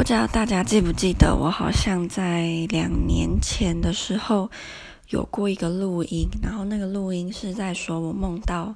[0.00, 4.50] 不知道大家记不记得，我好像在两年前的时候
[5.10, 8.74] 有过一个录音，然后那个录音是在说我梦到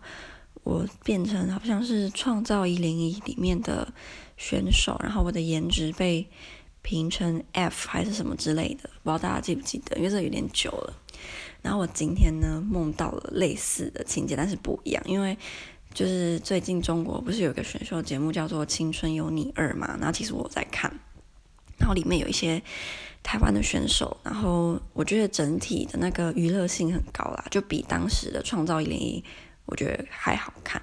[0.65, 3.91] 我变成好像是创造一零一里面的
[4.37, 6.29] 选手，然后我的颜值被
[6.83, 10.93] 评成 F 还是什么之类的，不知道大家记不记得，因为这有点久了。
[11.63, 15.35] 然后我今天呢梦到了类似的情节，但是不一样，因为。
[15.93, 19.97] 就是最近中国不是有个选秀节目叫做《青春有你二》嘛？
[20.01, 20.93] 然后其实我在看，
[21.85, 22.63] 然后里面有一些
[23.23, 29.21] 台湾的选手，然后我觉得整体的那个娱乐性很高啦，就比当时的《创造一零一》
[29.67, 30.81] 我觉得还好看，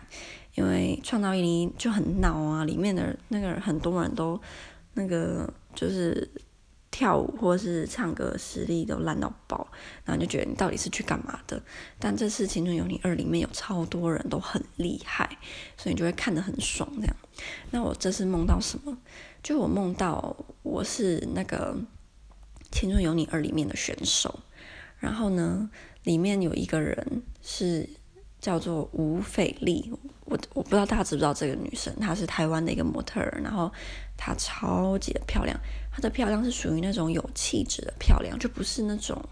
[0.54, 4.40] 因为《创造一零一》就很闹啊，里面的那个很多人都
[4.94, 6.30] 那个就是。
[6.92, 9.66] 跳舞或是唱歌实力都烂到爆，
[10.04, 11.62] 然后就觉得你到底是去干嘛的？
[11.98, 15.38] 但这次《青春有你二》里面有超多人都很厉害，
[15.78, 16.88] 所以你就会看得很爽。
[17.00, 17.16] 这样，
[17.72, 18.98] 那我这次梦到什么？
[19.42, 21.74] 就我梦到我是那个
[22.72, 24.42] 《青春有你二》里面的选手，
[25.00, 25.70] 然后呢，
[26.04, 27.90] 里面有一个人是
[28.42, 29.94] 叫做吴斐丽，
[30.26, 33.72] 我我不知道大家知不知道这个女生，她是台湾的一个模特儿，然后
[34.18, 35.56] 她超级的漂亮。
[35.92, 39.24] 她的漂亮是属于那种有气质的漂亮，就不是那种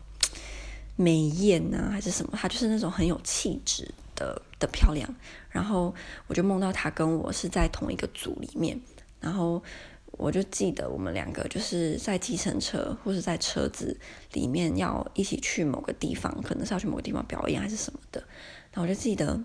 [0.96, 5.10] 美艳啊，还是什么，她就是那种很有气质的的漂亮。
[5.50, 5.96] 然后
[6.28, 8.80] 我就梦到她跟我是在同一个组里面，
[9.20, 9.64] 然后
[10.12, 13.98] 我就记得我们两个就是在计程车或是在车子
[14.34, 18.24] 里面要一起去某个地方，可能是要去某个地方表演还是什么的。
[18.72, 19.40] 然后我就记得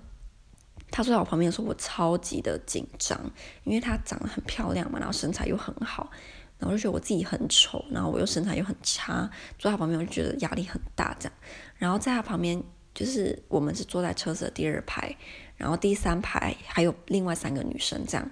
[0.90, 3.18] 她坐在我旁边的时候，我超级的紧张，
[3.64, 6.10] 因为她长得很漂亮嘛，然后身材又很好。
[6.56, 11.32] 然后我就觉得我自己很丑，然后我又身材又很差，坐在他旁边我就觉得压力很大，这样。
[11.76, 12.62] 然后在他旁边，
[12.94, 15.14] 就是我们是坐在车子的第二排，
[15.56, 18.30] 然后第三排还有另外三个女生这样。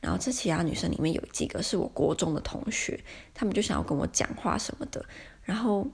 [0.00, 5.04] 然后这其他女生里面有几个是我国中的同学，他们就想要跟我讲话什么的，
[5.42, 5.86] 然后。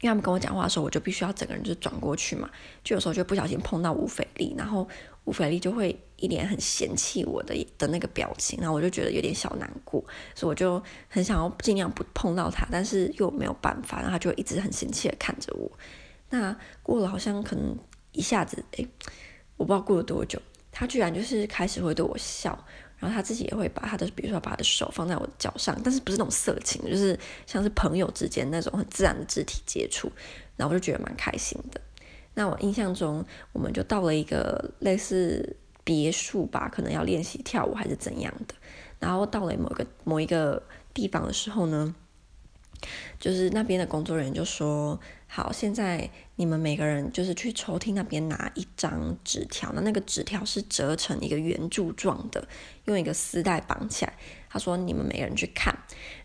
[0.00, 2.48] 因为他们跟我讲话的时候，我就必须要整个人就转过去嘛，
[2.82, 4.88] 就有时候就不小心碰到吴斐丽，然后
[5.24, 10.02] 吴斐丽就会一脸很嫌弃我的的那个表情，然后我就觉得有点小难过，
[10.34, 15.70] 所以我就很想要尽量不碰到他，但是又没有办法，然后他就一直很嫌弃的看着我。
[16.30, 17.76] 那过了好像可能
[18.12, 18.88] 一下子，诶，
[19.56, 20.40] 我不知道过了多久，
[20.72, 22.58] 他居然就是开始会对我笑。
[23.00, 30.12] 然后他自己也会把他的，比如说把他的手放在我的脚上，但是不是那种色情，就是像是朋友之间那种很自然的肢体接触，
[30.56, 31.80] 然后我就觉得蛮开心的。
[32.34, 38.54] 那我印象中，我们就到了一个类似别墅吧，可能要练习跳舞还是怎样的。
[38.98, 40.62] 然后到了某个某一个
[40.92, 41.94] 地方的时候呢，
[43.18, 44.98] 就是那边的工作人员就说。
[45.32, 52.48] 好，现在你们每个人就是去抽屉那边拿一张纸条，那那个纸条是折成一个圆柱状的，
[52.86, 54.12] 用一个丝带绑起来。
[54.48, 55.72] 他说你们每个人去看，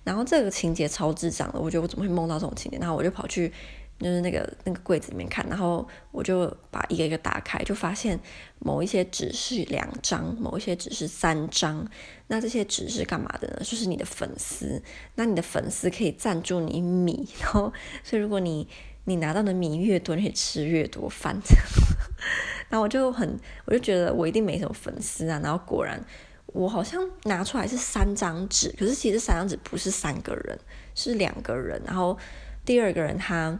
[0.04, 2.80] 然后这个情节超智障的，我觉得我怎么会梦到这种情节？
[2.80, 3.54] 然后我就跑去
[4.00, 8.20] 就是那个那个柜子里面看，然后我就把一个一个打开，就发现
[8.60, 11.88] 某一些纸是两张，某一些纸是三张。
[12.28, 13.58] 那这些纸是干嘛的呢？
[13.64, 14.82] 就是你的粉丝，
[15.16, 17.72] 那你的粉丝可以赞助你米，然后
[18.04, 18.68] 所以如果你
[19.06, 21.40] 你拿到的米越多，你可以吃越多饭。
[22.68, 25.40] 然后我就很，我就觉得我一定没什么粉丝啊。
[25.44, 26.04] 然后果然，
[26.48, 30.60] 我好像拿出来是三张纸，可是其实三张纸不是三个人，
[30.96, 31.80] 是两个人。
[31.86, 32.18] 然后
[32.66, 33.58] 第二个人他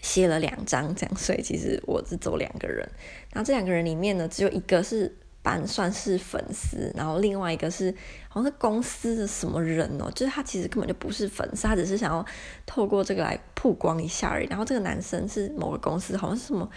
[0.00, 2.88] 写了两张，这样，所以其实我是走两个人。
[3.32, 5.16] 然后这两个人里面呢，只有一个是。
[5.42, 7.90] 班算是粉丝，然后另外一个是
[8.28, 12.22] 好像是公司的什么人哦，就是他其实根本就不是粉丝，他只是想要
[12.66, 14.46] 透过这个来曝光一下而已。
[14.48, 16.68] 然后这个男生是某个公司，好像是什么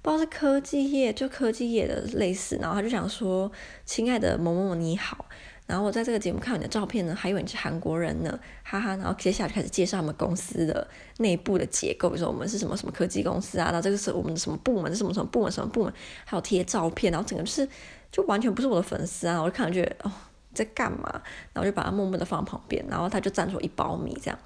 [0.00, 2.56] 不知道是科技业，就科技业的类似。
[2.56, 3.52] 然后他就想说
[3.84, 5.26] ：“亲爱的某某某你好。”
[5.68, 8.96] 然后我在这个节目看到你的照片呢，还以为你是韩国人呢，哈哈。
[8.96, 15.92] 然后接下来开始介绍他们公司的内部的结构，比如说我们是什么什么科技公司啊，然后这个是我们的什么部门，是什么什么部门，什么部门，
[16.24, 17.68] 还有贴照片，然后整个就是。
[18.10, 19.38] 就完全不是我的粉丝啊！
[19.38, 20.10] 我就看了觉得哦，
[20.54, 21.20] 在干嘛？
[21.52, 24.38] 然后就把它默默的放旁边，然后他就赞助一包米这样。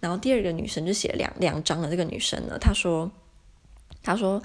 [0.00, 3.08] 然后第二个女生就写了两两张的这个女生呢，她说，
[4.02, 4.42] 她说，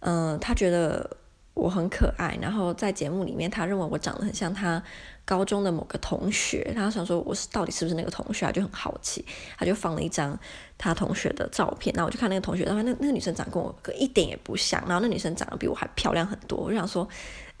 [0.00, 1.16] 嗯、她觉得
[1.60, 4.82] 我很可爱，然后在节目里面，他认为我长得很像他
[5.24, 8.50] 高中的某个同学，她想说我是到底是不是那个同学啊？
[8.50, 9.24] 就很好奇，
[9.58, 10.38] 他就放了一张
[10.78, 17.06] 他同学的照片，然后我就看那个同学，然后那那个女生长跟我可一点也不像，然后那女生长得比我还漂亮很多，我就想说。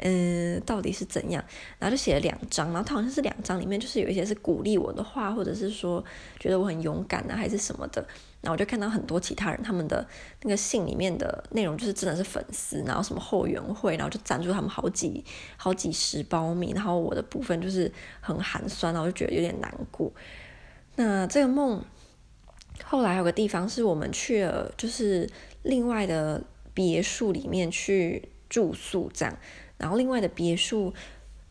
[0.00, 1.42] 嗯，到底是怎样？
[1.78, 6.04] 然后就写了两张，然后他好像是两张里面就是有一些是鼓励我的话，或者是说
[6.38, 8.00] 觉得我很勇敢啊，还是什么的。
[8.40, 10.06] 然后我就看到很多其他人他们的
[10.42, 15.24] 那个信里面的内容就是真的是粉丝，然后什么后援会，然后就赞助他们好几
[15.56, 20.12] 好几十包米，然后我的部分就是很寒酸，然后就觉得有点难过。
[20.96, 21.82] 那这个梦。
[22.82, 25.28] 后来有个地方是我们去了，就是
[25.64, 26.42] 另外的
[26.72, 29.36] 别墅里面去住宿这样。
[29.80, 30.94] 然后另外的别墅，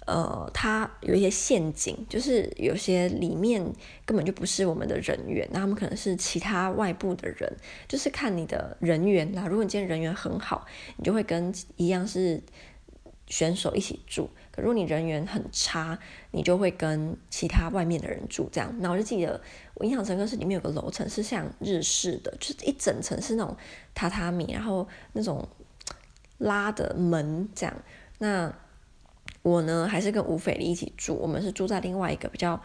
[0.05, 3.61] 呃，它有一些陷阱，就是有些里面
[4.05, 7.51] 根本就不是我们的人员，那他们可能是其他外部的人，
[7.87, 9.45] 就是看你的人缘啦。
[9.47, 10.65] 如果你今天人缘很好，
[10.95, 12.41] 你就会跟一样是
[13.27, 14.29] 选手一起住。
[14.51, 15.99] 可如果你人缘很差，
[16.31, 18.73] 你就会跟其他外面的人住这样。
[18.79, 19.41] 那我就记得。
[19.75, 23.55] 我印象深刻是里面有个楼层是像日式的，就是一整层是那种
[23.95, 25.47] 榻榻米，然后那种
[26.39, 27.73] 拉的门这样。
[28.19, 28.53] 那
[29.41, 32.61] 我呢还是跟吴斐丽一起住，我们是住在另外一个比较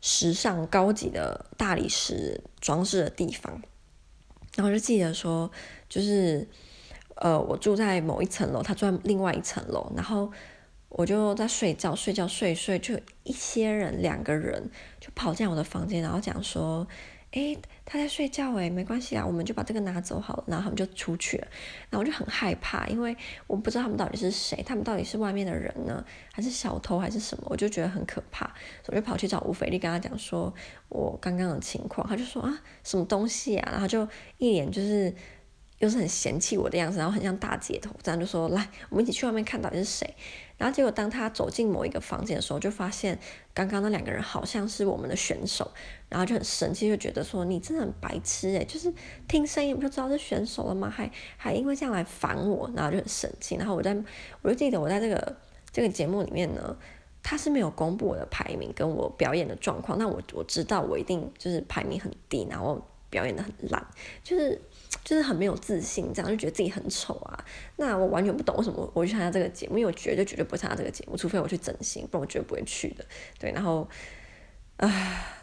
[0.00, 3.62] 时尚高级的大理石装饰的地方。
[4.56, 5.50] 然后就记得说，
[5.88, 6.48] 就是
[7.14, 10.32] 呃，我住在某一层楼，他住在另外一层楼，然后。
[10.96, 14.70] 我就在睡觉，睡觉睡睡，就一些人，两个人
[15.00, 16.86] 就跑进我的房间，然后讲说
[17.34, 21.48] ：“诶，他在睡觉，诶，没关系啊，我们就把这个拿走好了。”然后他们就出去了，
[21.90, 23.16] 然后我就很害怕，因为
[23.46, 27.46] 我不知道他们到底是谁，他们到底是外面的人呢，还是小偷，还是什么？
[27.50, 28.52] 我就觉得很可怕，
[28.86, 30.52] 我就跑去找吴斐丽，跟他讲说
[30.88, 32.06] 我刚刚的情况。
[32.08, 34.08] 他就说：“啊，什么东西啊？”然后就
[34.38, 35.14] 一脸就是。
[35.80, 40.14] 又是很嫌弃我的样子，然后很像大姐头，这样就说：“来，我们一起去外面看到底是谁。”
[40.56, 43.18] 然后结果当他走进某一个房间的时候，就发现
[43.52, 45.70] 刚刚那两个人好像是我们的选手，
[46.08, 48.92] 然后就很生气，就觉得说：“你真的很白痴诶，就是
[49.26, 50.88] 听声音不就知道是选手了吗？
[50.88, 53.96] 还还因为这样来烦我，然后就很生气。”然后我在
[54.42, 55.36] 我就记得我在这个
[55.72, 56.76] 这个节目里面呢，
[57.22, 62.80] 他是没有公布我的排名跟我表演的状况，那我我知道我一定就是排名很低，然后
[63.14, 63.86] 表演的很烂，
[64.24, 64.60] 就是。
[65.02, 67.44] 就是很没有自信，这样就觉得自己很丑啊。
[67.76, 73.04] 那我完全不懂为什么我去参加这个节目，因为我绝对绝对不会参加这个节目，除非我去整形，不然我绝对不会去的。
[73.38, 73.86] 对，然后，
[74.78, 74.88] 啊，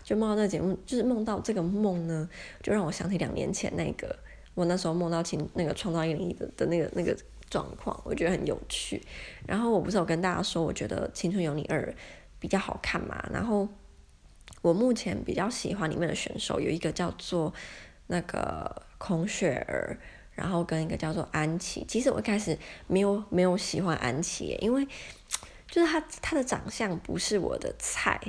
[0.03, 2.27] 就梦到这个节目，就是梦到这个梦呢，
[2.63, 4.17] 就让我想起两年前那个
[4.55, 7.15] 我那时候梦到青那个创造一零一的的那个那个
[7.47, 8.99] 状况，我觉得很有趣。
[9.45, 11.83] 然后我不是有跟大家说，我觉得《青春有你二》
[12.39, 13.23] 比较好看嘛。
[13.31, 13.67] 然后
[14.61, 17.53] 我目前比较喜欢里面的选手有一个叫做
[18.07, 18.83] 那个。
[19.03, 19.97] 孔雪儿，
[20.35, 21.83] 然后跟一个叫做安琪。
[21.87, 22.55] 其实我一开始
[22.85, 24.87] 没有没有喜欢安琪，因为
[25.67, 28.21] 就是她她的长相不是我的菜，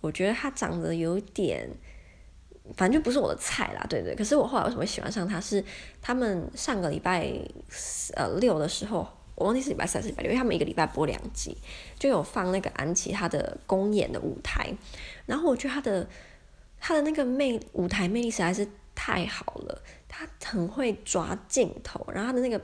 [0.00, 1.68] 我觉得她长得有点，
[2.76, 4.14] 反正就不是我的菜啦，对对。
[4.14, 5.40] 可是我后来为什么喜欢上她？
[5.40, 5.64] 是
[6.00, 7.28] 他们上个礼拜
[8.14, 9.04] 呃六的时候，
[9.40, 11.56] 我忘记是礼拜三是礼拜六，因为他每一个礼拜播两集，
[11.98, 14.70] 就有放那个安琪她的公演的舞台，
[15.24, 16.06] 然后我觉得她的
[16.78, 19.82] 她的那个魅舞台魅力实在是太好了。
[20.12, 22.60] 他很会抓镜头，然后他的那个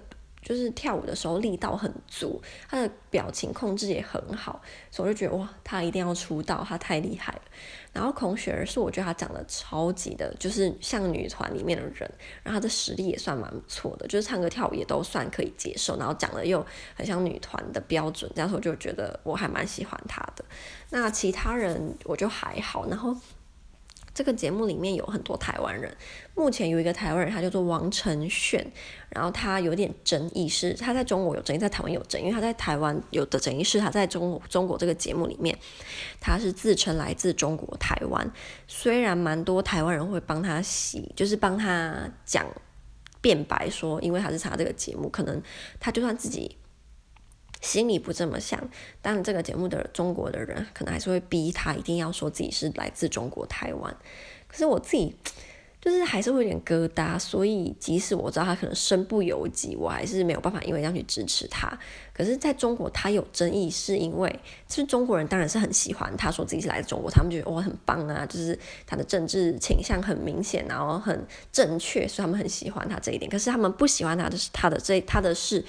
[0.46, 4.62] 就是跳舞的时候力道很足，他的表情控制也很好，
[4.93, 7.43] 所以我就觉得哇，他一定要出道，他太厉害了。
[7.93, 12.08] 然后孔雪儿是我觉得他长得超级的，就是像女团里面的人，
[12.44, 16.64] 然后他的实力也算蛮不错的，就是唱歌跳舞也都算可以接受，然后长得又
[16.94, 20.44] 很像女团的标准，这样说就觉得我还蛮喜欢他的。
[20.90, 23.16] 那其他人我就还好，然后。
[24.16, 25.94] 这个节目里面有很多台湾人，
[26.34, 28.66] 目前有一个台湾人，他叫做王承炫，
[29.10, 35.54] 然后他有点争议，是他在中国有争议，在台湾有争议，因为他在台湾有的争议是他在中国中国这个节目里面，
[36.18, 38.32] 他是自称来自中国台湾，
[38.66, 42.46] 虽然蛮多台湾人会帮他洗，就是帮他讲
[43.20, 45.42] 辩白说，因为他是参加这个节目，可能
[45.78, 46.56] 他就算自己。
[47.66, 48.70] 心里不这么想，
[49.02, 53.94] 但这个节目的中国的人可能还是会逼他一定要说自己是来自中国台湾。
[54.46, 55.16] 可是我自己
[55.80, 61.78] 就是还是会有点疙瘩，所以即使我知道他可能身不由己，我还是没有办法因为这样去支持他。
[62.12, 68.56] 可是在中国他有争议，是因为其实中国人当然是很喜欢他说自己是来自中国，他们觉得我很棒啊，就是
[68.87, 73.30] 他的政治倾向很明显，然后很正确，所以他们很喜欢他这一点。
[73.30, 75.64] 可是他们不喜欢他的是他的这他的是。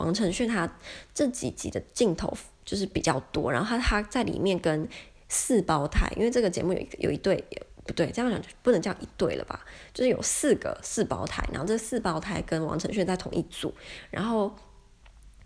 [0.00, 0.68] 王承炫他
[1.12, 2.32] 这几集的镜头
[2.64, 4.88] 就是比较多，然后他他在里面跟
[5.28, 7.44] 四胞胎，因为这个节目有一有一对，
[7.84, 9.60] 不对，这样讲不能叫一对了吧？
[9.92, 13.74] 就是有四个四胞胎，然后这四胞胎跟王承炫在同一组，
[14.10, 14.54] 然后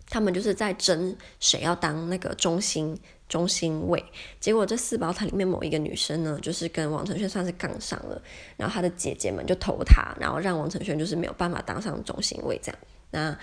[0.09, 2.97] 他们就是在争谁要当那个中心
[3.27, 4.03] 中心位，
[4.39, 8.21] 结果这四胞胎里面某一个女生呢，就是跟王承炫算是杠上了，
[8.55, 12.79] 然后他的姐姐们就投他，然后让王承炫就是没有办法当上中心位这样，
[13.11, 13.37] 那。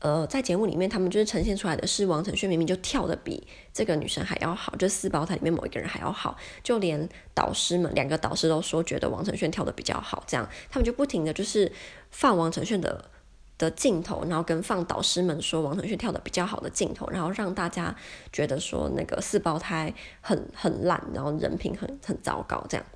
[0.00, 11.72] 呃，在节目里面，他们就是呈现出来的是王承炫明明就跳的比这个女生还要好，就四胞胎里面某一个人还要好，就连导师们两个导师都说觉得王承炫跳的比较好，这样他们就不停的就是
[12.10, 13.10] 放王承炫的
[13.56, 17.96] 的镜头，然后跟放导师们说王承炫跳的比较好的镜头，然后让大家
[18.30, 22.86] 觉得说那个四胞胎很很烂，然后人品很很糟糕这样。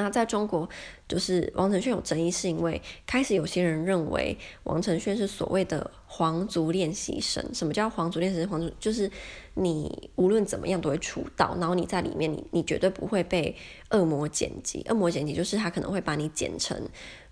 [0.00, 0.68] 那在中国，
[1.08, 7.44] 就是王承轩有争议，是因为开始有些人认为王承轩是所谓的皇族练习生。
[7.54, 8.48] 什么叫皇族练习生？
[8.48, 9.10] 皇族就是
[9.54, 13.54] 你无论怎么样都会出道，然后你在里面，你你绝对不会被
[13.90, 14.84] 恶魔剪辑。
[14.88, 16.80] 恶魔剪辑就是他可能会把你剪成。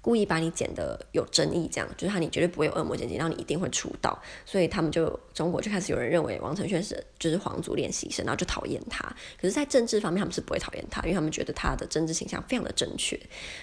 [0.00, 9.04] 故意把你剪得有争议，这样就是他，你绝对不会有恶魔剪辑，然后你一定会出道，所以他们就中国就开始有人认为王承轩是就是皇族练习生，然后就讨厌他。
[9.40, 13.18] 可是，在政治方面，他们是不会讨厌他，因为他们觉得他的政治形象非常的正确。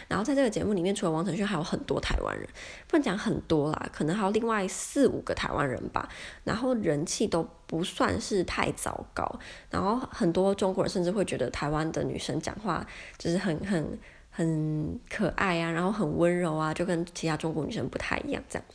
[0.07, 2.47] 然后在这个节目里面，除了王承轩，还有很多台湾人，
[2.87, 6.07] 不能讲很多啦，可能还有另外四五个台湾人吧。
[6.43, 9.39] 然后人气都不算是太糟糕，
[9.69, 12.85] 然后很多中国人甚至会觉得台湾的女生讲话
[13.17, 13.97] 就是很很。
[14.37, 18.65] 很可爱啊，然后很温柔啊，就跟其他中国女生不太一样，这样。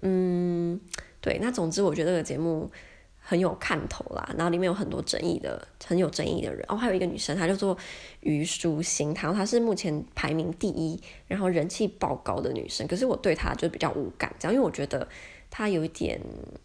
[0.00, 0.80] 嗯，
[1.20, 2.70] 对，那总之我觉得这个节目
[3.18, 6.64] 很有看头啦，然后里面有很多争议的，很有争议的人。
[6.68, 7.76] 哦，还有一个女生，她叫做
[8.20, 10.98] 虞书欣，然后她是目前排名第一，
[11.28, 12.86] 然后人气爆高的女生。
[12.86, 15.06] 可是我对她就比较无感，这样，因为我觉得
[15.50, 16.18] 她有一点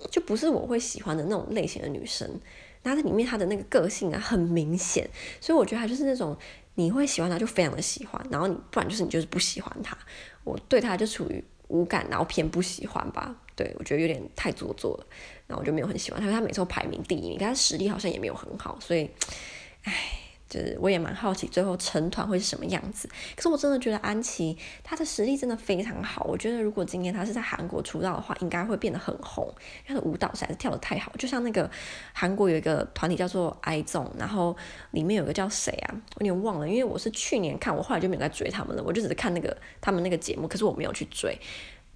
[0.10, 2.40] 就不是我会喜欢的那种类型的女生。
[2.84, 5.10] 那在里面她的那个个性啊很明显，
[5.42, 6.38] 所以我觉得她就是那种。
[6.82, 9.98] 你会喜欢他，就非常的喜欢，然后你不然就是你就是不喜欢他。
[10.44, 13.36] 我对他就处于无感，然后偏不喜欢吧。
[13.56, 15.06] 对，我觉得有点太做作了，
[15.48, 16.30] 然后我就没有很喜欢他。
[16.32, 19.10] 他每次都排名第一名，但他实力好像也没有很好，所以，
[19.84, 20.31] 唉。
[20.51, 26.25] 就是我也蛮好奇最后成团会是什么样子，可是我真的觉得安琪她的实力真的非常好。
[26.25, 29.50] 我觉得如果今天她是在韩国出道的话，应该会变得很红。
[29.88, 31.72] 她的舞蹈实在是跳得太好，就像那个
[32.12, 34.53] 韩国有一个团体叫做 IZ*ONE，然后
[34.91, 41.39] 里面有个叫谁啊，我有点忘了，因为我是去年看，我后来就没有再追他们了，我就只是看那个他们那个节目，可是我没有去追。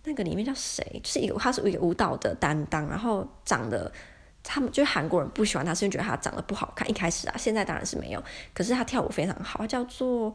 [0.05, 1.01] 那个里面叫谁？
[1.03, 3.91] 就是一个他是一个舞蹈的担当，然后长得。
[4.45, 6.89] 他们就是韩国人不喜欢他，是因为觉得他长得不好看。
[6.89, 8.23] 一开始啊，现在当然是没有。
[8.53, 10.33] 可是他跳舞非常好，他叫做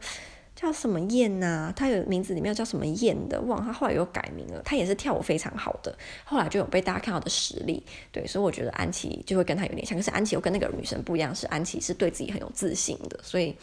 [0.53, 1.73] 叫什么燕呐、啊？
[1.75, 3.39] 他有名字里面叫什么燕的？
[3.41, 4.61] 忘了，他后来又改名了。
[4.63, 7.81] 他也是跳舞非常好的，后来就有被大家看到的实力。
[8.11, 9.97] 对，所以我觉得安琪就会跟他有点像。
[9.97, 13.17] 可是安琪又跟那个女生不一样，是安琪是对自己很有自信的。
[13.23, 13.55] 所以，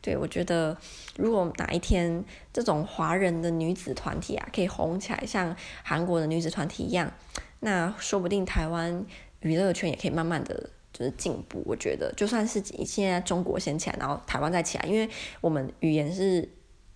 [0.00, 0.76] 对，我觉得
[1.16, 7.12] 如果哪一天这种华人的女子团体啊可以红起来，像韩国的女子团体一样，
[7.58, 9.04] 那说不定台湾。
[9.40, 15.08] 娱乐圈也可以慢慢的就是进步，我觉得就算是现在中国先起来，然后台湾再起来，因为
[15.40, 16.48] 我们语言是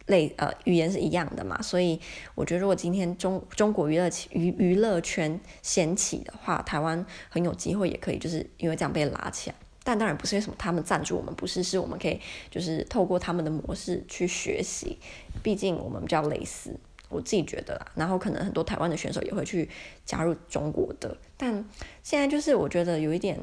[0.06, 1.98] 类呃语言是一样的嘛，所以
[2.34, 9.56] 我觉得如果今天中中国娱乐娱娱乐圈掀起的话，台湾很有机会也可以就是因为这样被拉起来。
[9.86, 12.18] 但当然不是为什么他们赞助我们，不是，是我们可以
[12.50, 14.98] 就是透过他们的模式去学习，
[15.42, 16.74] 毕竟我们比较类似。
[17.08, 19.68] 我自己觉得啦，然后可能很多台湾的选手也会去
[20.04, 21.64] 加入中国的，但
[22.02, 23.38] 现在就是我觉得有一点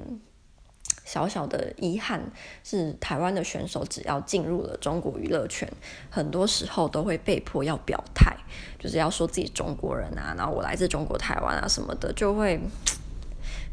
[1.06, 2.22] 小小的遗憾，
[2.64, 5.72] 是台湾的选手只要进入了中国娱乐圈，
[6.10, 8.36] 很多时候都会被迫要表态，
[8.78, 12.60] 就是要说自己中国人啊，然后我来自中国台湾啊什么的，就会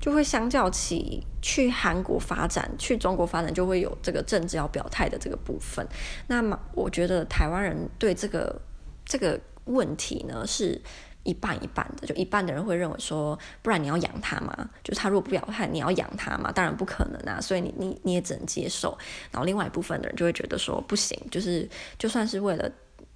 [0.01, 5.85] 就会相较起去韩国发展，去中国发展就会有这个政治要表态的这个部分。
[6.29, 8.61] 那么我觉得台湾人对这个
[9.05, 9.41] 这个。
[9.69, 10.81] 问题呢是
[11.25, 14.71] 一半一半的，就一半的人会认为说，不然你要养他吗？
[14.83, 16.51] 就是他如果不表态，你要养他吗？
[16.51, 18.97] 当然不可能啊，所以你你你也只能接受。
[19.31, 22.71] 然后另外一部分的人就会觉得说，不行，就是就算是为了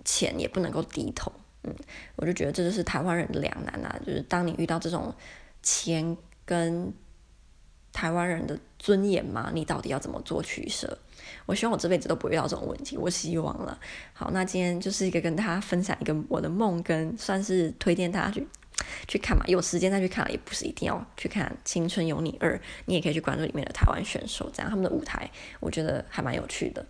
[0.04, 1.32] 钱也不能够低头。
[1.64, 1.74] 嗯，
[2.16, 5.14] 我就觉得这就是台湾人的两难啊，就是当你遇到这种
[5.62, 6.92] 钱跟
[7.92, 10.98] 台湾人的尊严吗，你到底要怎么做取舍？
[11.46, 13.78] 我希望我这辈子都不会遇到这种问题，我希望了。
[14.12, 18.46] 好，那今天就是一个跟大家分享一个我的梦，跟算是推荐大家去
[19.06, 22.56] 去看嘛，有时间再去看，也不是一定要去看《青春有你二》，
[22.86, 25.30] 你也可以去关注里面的台湾选手，这样他们的舞台
[25.60, 26.84] 我觉得还蛮有趣的。